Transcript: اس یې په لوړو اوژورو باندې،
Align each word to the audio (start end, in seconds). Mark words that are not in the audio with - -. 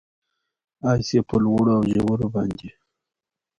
اس 0.89 1.07
یې 1.15 1.21
په 1.29 1.35
لوړو 1.43 1.73
اوژورو 1.79 2.27
باندې، 2.35 2.69